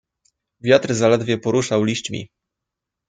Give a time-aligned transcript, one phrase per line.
[0.61, 2.29] "Wiatr zaledwie poruszał liśćmi."